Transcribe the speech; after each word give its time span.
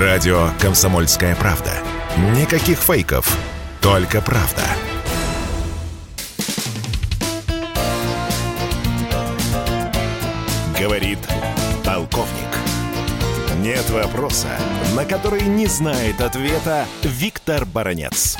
Радио 0.00 0.48
«Комсомольская 0.60 1.36
правда». 1.36 1.70
Никаких 2.36 2.78
фейков, 2.78 3.38
только 3.80 4.20
правда. 4.20 4.62
Говорит 10.76 11.20
полковник. 11.84 12.50
Нет 13.62 13.88
вопроса, 13.90 14.48
на 14.96 15.04
который 15.04 15.42
не 15.42 15.66
знает 15.66 16.20
ответа 16.20 16.86
Виктор 17.04 17.64
Баранец. 17.64 18.36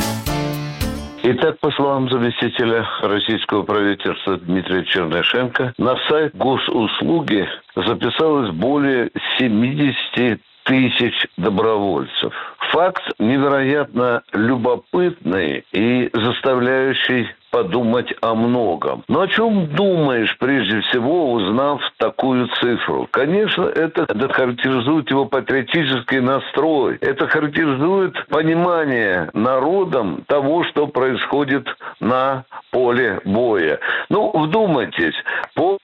Итак, 1.23 1.61
по 1.61 1.71
словам 1.71 2.11
заместителя 2.11 2.85
российского 3.01 3.63
правительства 3.63 4.39
Дмитрия 4.39 4.85
Чернышенко, 4.87 5.73
на 5.79 5.97
сайт 6.09 6.35
госуслуги 6.35 7.47
записалось 7.77 8.51
более 8.51 9.13
70 9.39 10.41
тысяч 10.65 11.15
добровольцев. 11.37 12.33
Факт 12.73 13.03
невероятно 13.19 14.23
любопытный 14.33 15.65
и 15.73 16.11
заставляющий 16.13 17.29
подумать 17.51 18.13
о 18.21 18.35
многом. 18.35 19.05
Но 19.07 19.21
о 19.21 19.29
чем 19.29 19.69
думаешь, 19.69 20.37
прежде 20.41 20.81
всего, 20.81 21.33
узнав 21.33 21.81
такую 21.99 22.49
цифру? 22.61 23.07
Конечно, 23.13 23.67
это, 23.67 24.07
характеризует 24.33 25.09
его 25.09 25.27
патриотический 25.27 26.19
настрой. 26.19 26.99
Это 27.01 27.29
характеризует 27.29 28.27
понимание 28.27 29.31
народом 29.35 30.25
того, 30.27 30.65
что 30.65 30.89
происходит 30.89 31.69
на 32.01 32.45
поле 32.73 33.21
боя. 33.25 33.79
Ну, 34.09 34.33
вдумайтесь, 34.37 35.15
по 35.55 35.79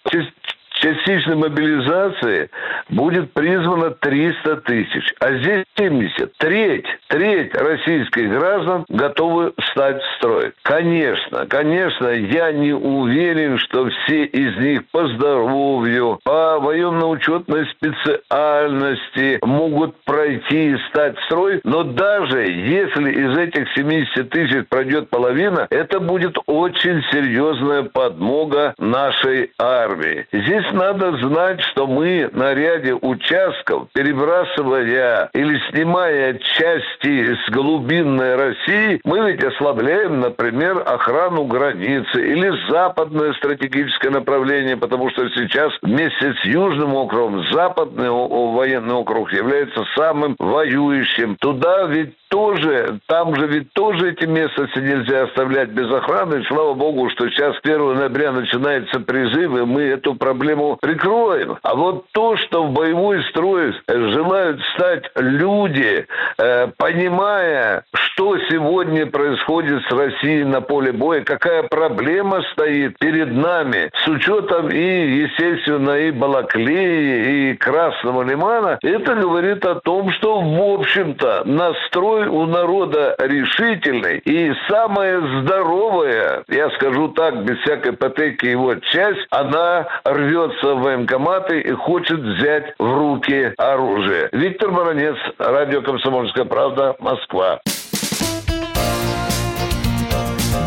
частичной 0.80 1.36
мобилизации 1.36 2.50
будет 2.90 3.32
призвано 3.32 3.90
300 3.90 4.56
тысяч, 4.58 5.14
а 5.20 5.32
здесь 5.34 5.64
70. 5.76 6.32
Треть, 6.36 6.86
треть 7.08 7.54
российских 7.54 8.30
граждан 8.30 8.84
готовы 8.88 9.52
стать 9.70 10.02
в 10.02 10.16
строй. 10.16 10.52
Конечно, 10.62 11.46
конечно, 11.46 12.08
я 12.08 12.52
не 12.52 12.72
уверен, 12.72 13.58
что 13.58 13.88
все 13.88 14.24
из 14.24 14.56
них 14.58 14.88
по 14.90 15.06
здоровью, 15.08 16.18
по 16.24 16.58
военно-учетной 16.58 17.66
специальности 17.66 19.38
могут 19.42 19.96
пройти 20.04 20.72
и 20.72 20.78
стать 20.88 21.16
в 21.18 21.24
строй, 21.24 21.60
но 21.64 21.84
даже 21.84 22.42
если 22.42 23.10
из 23.10 23.38
этих 23.38 23.72
70 23.74 24.30
тысяч 24.30 24.66
пройдет 24.68 25.08
половина, 25.10 25.66
это 25.70 26.00
будет 26.00 26.36
очень 26.46 27.02
серьезная 27.10 27.84
подмога 27.84 28.74
нашей 28.78 29.52
армии. 29.58 30.26
Здесь 30.32 30.66
надо 30.72 31.16
знать, 31.18 31.60
что 31.62 31.86
мы 31.86 32.28
на 32.32 32.54
ряде 32.54 32.79
участков, 32.88 33.88
перебрасывая 33.92 35.30
или 35.34 35.60
снимая 35.70 36.34
части 36.34 37.34
с 37.34 37.50
глубинной 37.50 38.36
России, 38.36 39.00
мы 39.04 39.30
ведь 39.30 39.44
ослабляем, 39.44 40.20
например, 40.20 40.82
охрану 40.86 41.44
границы 41.44 42.32
или 42.32 42.52
западное 42.70 43.32
стратегическое 43.34 44.10
направление, 44.10 44.76
потому 44.76 45.10
что 45.10 45.28
сейчас 45.30 45.72
вместе 45.82 46.34
с 46.34 46.44
Южным 46.44 46.94
округом 46.94 47.44
западный 47.52 48.10
военный 48.10 48.94
округ 48.94 49.32
является 49.32 49.84
самым 49.96 50.36
воюющим. 50.38 51.36
Туда 51.40 51.84
ведь 51.84 52.14
тоже, 52.30 53.00
там 53.06 53.34
же 53.34 53.46
ведь 53.46 53.72
тоже 53.72 54.12
эти 54.12 54.24
местности 54.24 54.78
нельзя 54.78 55.24
оставлять 55.24 55.70
без 55.70 55.90
охраны. 55.92 56.44
слава 56.44 56.74
богу, 56.74 57.10
что 57.10 57.28
сейчас 57.28 57.56
1 57.62 57.94
ноября 57.94 58.32
начинается 58.32 59.00
призыв, 59.00 59.52
и 59.56 59.64
мы 59.64 59.82
эту 59.82 60.14
проблему 60.14 60.78
прикроем. 60.80 61.58
А 61.62 61.74
вот 61.74 62.06
то, 62.12 62.36
что 62.36 62.66
боевой 62.70 63.22
строй 63.24 63.74
желают 63.88 64.60
стать 64.74 65.10
люди, 65.16 66.06
э, 66.38 66.68
понимая, 66.76 67.84
что 67.94 68.38
сегодня 68.50 69.06
происходит 69.06 69.82
с 69.84 69.92
Россией 69.92 70.44
на 70.44 70.60
поле 70.60 70.92
боя, 70.92 71.22
какая 71.22 71.62
проблема 71.64 72.42
стоит 72.52 72.98
перед 72.98 73.32
нами, 73.32 73.90
с 74.04 74.08
учетом 74.08 74.68
и, 74.68 75.24
естественно, 75.24 75.98
и 75.98 76.10
Балаклеи, 76.10 77.50
и 77.50 77.56
Красного 77.56 78.22
Лимана, 78.22 78.78
это 78.82 79.14
говорит 79.14 79.64
о 79.64 79.76
том, 79.76 80.10
что, 80.12 80.40
в 80.40 80.80
общем-то, 80.80 81.42
настрой 81.44 82.26
у 82.26 82.46
народа 82.46 83.14
решительный. 83.18 84.18
И 84.18 84.52
самая 84.68 85.20
здоровая, 85.40 86.44
я 86.48 86.70
скажу 86.70 87.08
так, 87.08 87.44
без 87.44 87.58
всякой 87.58 87.92
патеки 87.92 88.46
его 88.46 88.74
часть, 88.74 89.26
она 89.30 89.86
рвется 90.04 90.74
в 90.74 90.82
военкоматы 90.82 91.60
и 91.60 91.72
хочет 91.72 92.20
взять 92.60 92.74
в 92.78 92.84
руки 92.84 93.52
оружие. 93.56 94.28
Виктор 94.32 94.70
Баранец, 94.70 95.16
радио 95.38 95.82
«Комсомольская 95.82 96.44
правда», 96.44 96.94
Москва. 96.98 97.60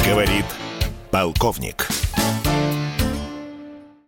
Говорит 0.06 0.46
полковник. 1.12 1.88